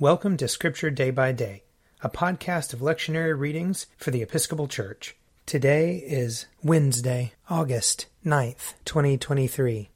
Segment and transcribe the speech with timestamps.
[0.00, 1.64] Welcome to Scripture Day by Day,
[2.02, 5.16] a podcast of lectionary readings for the Episcopal Church.
[5.44, 9.90] Today is Wednesday, August 9th, 2023.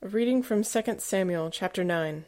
[0.00, 2.24] A reading from 2 Samuel chapter 9.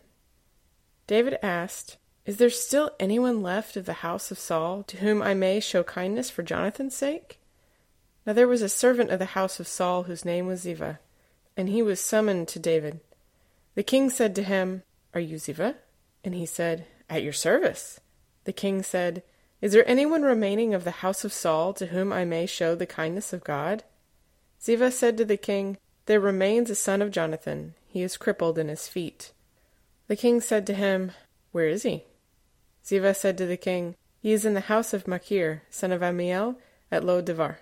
[1.07, 1.97] David asked,
[2.27, 5.83] Is there still anyone left of the house of Saul to whom I may show
[5.83, 7.41] kindness for Jonathan's sake?
[8.27, 11.01] Now there was a servant of the house of Saul whose name was Ziba,
[11.57, 13.01] and he was summoned to David.
[13.75, 14.83] The king said to him,
[15.15, 15.77] Are you Ziba?
[16.25, 18.01] And he said, At your service.
[18.45, 19.23] The king said,
[19.61, 22.87] Is there anyone remaining of the house of Saul to whom I may show the
[22.87, 23.85] kindness of God?
[24.63, 27.75] Ziba said to the king, There remains a son of Jonathan.
[27.87, 29.33] He is crippled in his feet.
[30.09, 31.13] The king said to him,
[31.51, 32.05] Where is he?
[32.87, 36.57] Ziba said to the king, He is in the house of Machir, son of Ammiel,
[36.91, 37.59] at Lo Debar.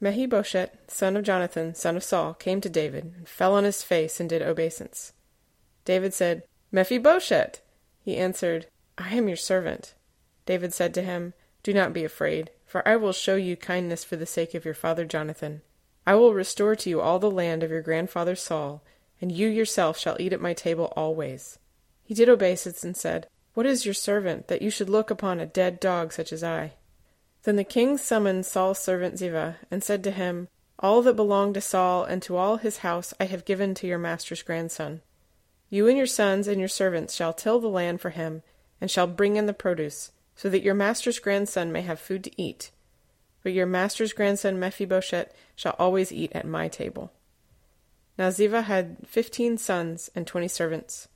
[0.00, 4.20] Mephibosheth, son of Jonathan, son of Saul, came to David, and fell on his face
[4.20, 5.12] and did obeisance.
[5.84, 7.60] David said, Mephibosheth!
[8.06, 9.94] He answered, I am your servant.
[10.46, 11.34] David said to him,
[11.64, 14.74] Do not be afraid, for I will show you kindness for the sake of your
[14.74, 15.62] father Jonathan.
[16.06, 18.80] I will restore to you all the land of your grandfather Saul,
[19.20, 21.58] and you yourself shall eat at my table always.
[22.04, 25.44] He did obeisance and said, What is your servant, that you should look upon a
[25.44, 26.74] dead dog such as I?
[27.42, 30.46] Then the king summoned Saul's servant Ziba, and said to him,
[30.78, 33.98] All that belonged to Saul and to all his house I have given to your
[33.98, 35.00] master's grandson.
[35.68, 38.42] You and your sons and your servants shall till the land for him,
[38.80, 42.40] and shall bring in the produce, so that your master's grandson may have food to
[42.40, 42.70] eat.
[43.42, 47.12] But your master's grandson Mephibosheth shall always eat at my table.
[48.18, 51.08] Now Ziba had fifteen sons and twenty servants.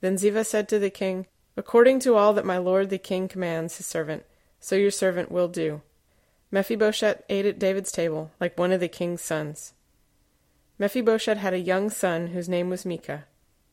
[0.00, 3.76] Then Ziba said to the king, According to all that my lord the king commands
[3.76, 4.24] his servant,
[4.60, 5.82] so your servant will do.
[6.50, 9.74] Mephibosheth ate at David's table, like one of the king's sons.
[10.78, 13.24] Mephibosheth had a young son whose name was Mica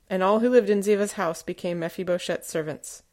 [0.09, 3.03] and all who lived in Ziba's house became Mephibosheth's servants.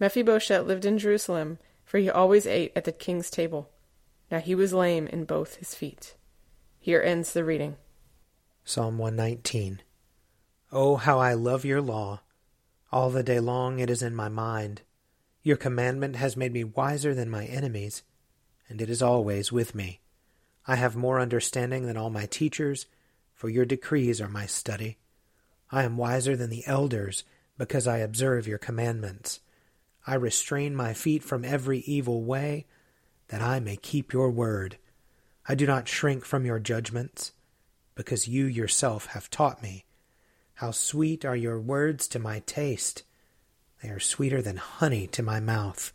[0.00, 3.70] Mephibosheth lived in Jerusalem, for he always ate at the king's table.
[4.30, 6.16] Now he was lame in both his feet.
[6.78, 7.76] Here ends the reading.
[8.64, 9.82] Psalm 119.
[10.72, 12.22] Oh, how I love your law!
[12.90, 14.82] All the day long it is in my mind.
[15.42, 18.02] Your commandment has made me wiser than my enemies,
[18.68, 20.00] and it is always with me.
[20.66, 22.86] I have more understanding than all my teachers,
[23.34, 24.96] for your decrees are my study.
[25.70, 27.24] I am wiser than the elders,
[27.58, 29.40] because I observe your commandments.
[30.06, 32.66] I restrain my feet from every evil way,
[33.28, 34.76] that I may keep your word.
[35.48, 37.32] I do not shrink from your judgments,
[37.94, 39.84] because you yourself have taught me.
[40.54, 43.02] How sweet are your words to my taste!
[43.82, 45.92] They are sweeter than honey to my mouth.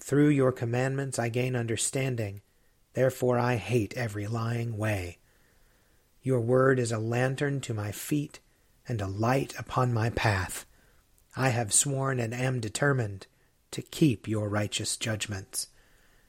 [0.00, 2.42] Through your commandments I gain understanding,
[2.94, 5.18] therefore I hate every lying way.
[6.22, 8.40] Your word is a lantern to my feet
[8.88, 10.66] and a light upon my path.
[11.36, 13.26] I have sworn and am determined
[13.72, 15.68] to keep your righteous judgments.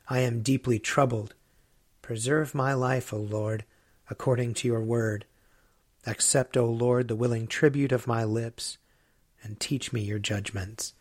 [0.09, 1.35] I am deeply troubled.
[2.01, 3.65] Preserve my life, O Lord,
[4.09, 5.25] according to your word.
[6.07, 8.77] Accept, O Lord, the willing tribute of my lips,
[9.43, 10.93] and teach me your judgments.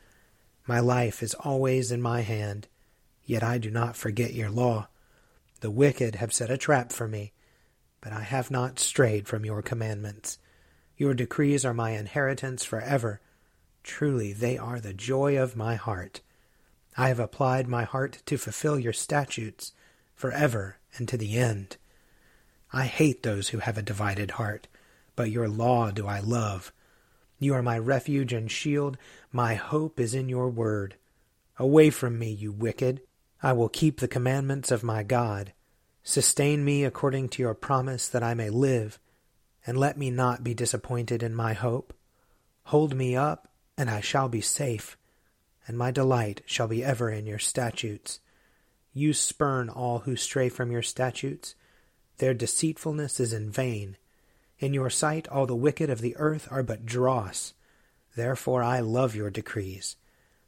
[0.66, 2.68] My life is always in my hand,
[3.24, 4.88] yet I do not forget your law.
[5.60, 7.32] The wicked have set a trap for me,
[8.00, 10.38] but I have not strayed from your commandments.
[10.96, 13.20] Your decrees are my inheritance forever.
[13.82, 16.20] Truly, they are the joy of my heart.
[16.96, 19.72] I have applied my heart to fulfill your statutes
[20.14, 21.76] forever and to the end.
[22.72, 24.68] I hate those who have a divided heart,
[25.16, 26.72] but your law do I love.
[27.38, 28.96] You are my refuge and shield.
[29.32, 30.96] My hope is in your word.
[31.58, 33.00] Away from me, you wicked.
[33.42, 35.52] I will keep the commandments of my God.
[36.02, 38.98] Sustain me according to your promise that I may live
[39.66, 41.94] and let me not be disappointed in my hope.
[42.64, 44.96] Hold me up, and I shall be safe,
[45.66, 48.20] and my delight shall be ever in your statutes.
[48.92, 51.54] You spurn all who stray from your statutes.
[52.18, 53.96] Their deceitfulness is in vain.
[54.58, 57.54] In your sight all the wicked of the earth are but dross.
[58.14, 59.96] Therefore I love your decrees.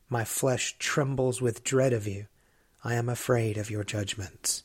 [0.08, 2.26] My flesh trembles with dread of you.
[2.84, 4.62] I am afraid of your judgments.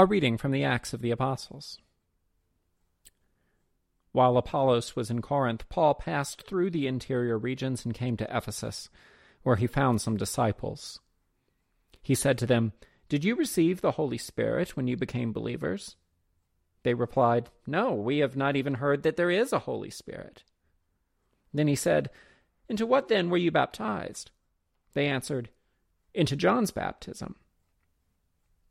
[0.00, 1.76] A reading from the Acts of the Apostles.
[4.12, 8.88] While Apollos was in Corinth, Paul passed through the interior regions and came to Ephesus,
[9.42, 11.00] where he found some disciples.
[12.00, 12.72] He said to them,
[13.10, 15.96] Did you receive the Holy Spirit when you became believers?
[16.82, 20.44] They replied, No, we have not even heard that there is a Holy Spirit.
[21.52, 22.08] Then he said,
[22.70, 24.30] Into what then were you baptized?
[24.94, 25.50] They answered,
[26.14, 27.36] Into John's baptism.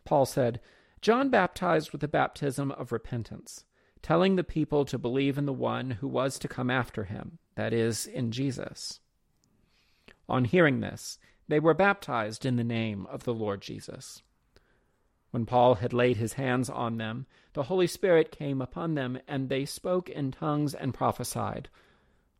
[0.05, 0.59] Paul said,
[1.01, 3.63] John baptized with the baptism of repentance,
[4.01, 7.73] telling the people to believe in the one who was to come after him, that
[7.73, 8.99] is, in Jesus.
[10.27, 11.17] On hearing this,
[11.47, 14.21] they were baptized in the name of the Lord Jesus.
[15.31, 19.47] When Paul had laid his hands on them, the Holy Spirit came upon them, and
[19.47, 21.69] they spoke in tongues and prophesied.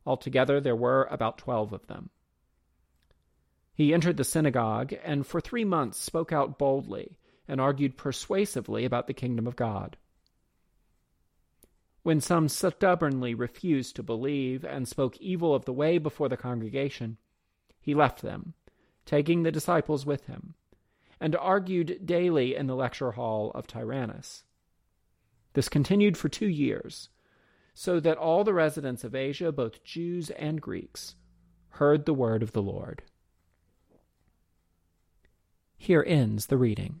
[0.04, 2.10] Altogether there were about twelve of them.
[3.74, 7.16] He entered the synagogue, and for three months spoke out boldly,
[7.50, 9.96] and argued persuasively about the kingdom of God.
[12.04, 17.16] When some stubbornly refused to believe and spoke evil of the way before the congregation,
[17.80, 18.54] he left them,
[19.04, 20.54] taking the disciples with him,
[21.20, 24.44] and argued daily in the lecture hall of Tyrannus.
[25.54, 27.08] This continued for two years,
[27.74, 31.16] so that all the residents of Asia, both Jews and Greeks,
[31.70, 33.02] heard the word of the Lord.
[35.76, 37.00] Here ends the reading.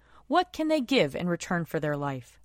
[0.31, 2.39] what can they give in return for their life?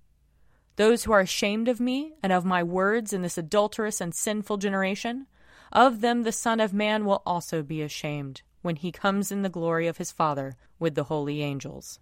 [0.75, 4.57] Those who are ashamed of me and of my words in this adulterous and sinful
[4.57, 5.25] generation,
[5.71, 9.47] of them the Son of Man will also be ashamed when he comes in the
[9.47, 12.01] glory of his Father with the holy angels.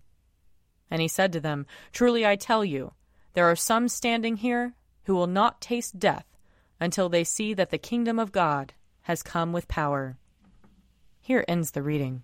[0.90, 2.94] And he said to them, Truly I tell you,
[3.34, 4.74] there are some standing here
[5.04, 6.26] who will not taste death
[6.80, 8.74] until they see that the kingdom of God
[9.04, 10.18] has come with power.
[11.22, 12.24] Here ends the reading.